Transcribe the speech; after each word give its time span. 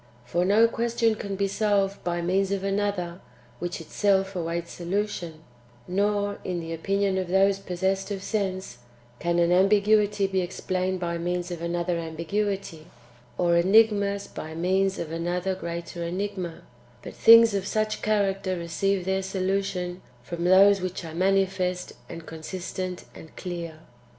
For 0.25 0.43
no 0.45 0.67
question 0.67 1.13
can 1.13 1.35
be 1.35 1.47
solved 1.47 2.03
by 2.03 2.23
means 2.23 2.51
of 2.51 2.63
another 2.63 3.21
which 3.59 3.79
itself 3.79 4.35
awaits 4.35 4.71
solution; 4.71 5.43
nor, 5.87 6.39
in 6.43 6.59
the 6.59 6.73
opinion 6.73 7.19
of 7.19 7.27
those 7.27 7.59
possessed 7.59 8.09
of 8.09 8.23
sense, 8.23 8.79
can 9.19 9.37
an 9.37 9.51
ambiguity 9.51 10.25
be 10.25 10.41
explained 10.41 10.99
by 10.99 11.19
means 11.19 11.51
of 11.51 11.61
another 11.61 11.99
ambiguity, 11.99 12.87
or 13.37 13.55
enigmas 13.57 14.25
by 14.25 14.55
means 14.55 14.97
of 14.97 15.11
another 15.11 15.53
greater 15.53 16.03
enigma, 16.03 16.63
but 17.03 17.13
things 17.13 17.53
of 17.53 17.67
such 17.67 18.01
character 18.01 18.57
receive 18.57 19.05
their 19.05 19.21
solution 19.21 20.01
from 20.23 20.45
those 20.45 20.81
which 20.81 21.05
are 21.05 21.13
manifest, 21.13 21.93
and 22.09 22.25
consistent, 22.25 23.03
and 23.13 23.35
clear. 23.37 23.81